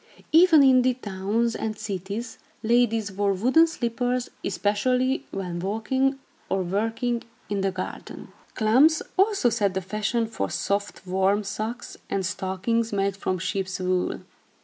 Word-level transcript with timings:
Even 0.31 0.63
in 0.63 0.81
the 0.81 0.95
towns 0.95 1.55
and 1.55 1.77
cities, 1.77 2.39
ladies 2.63 3.11
wore 3.11 3.33
wooden 3.33 3.67
slippers, 3.67 4.31
especially 4.43 5.27
when 5.29 5.59
walking 5.59 6.17
or 6.49 6.63
working 6.63 7.21
in 7.51 7.61
the 7.61 7.69
garden. 7.69 8.29
Klomps 8.55 9.03
also 9.15 9.51
set 9.51 9.75
the 9.75 9.79
fashion 9.81 10.25
for 10.25 10.49
soft, 10.49 11.05
warm 11.05 11.43
socks, 11.43 11.97
and 12.09 12.25
stockings 12.25 12.91
made 12.91 13.15
from 13.15 13.37
sheep's 13.37 13.79
wool. 13.79 14.21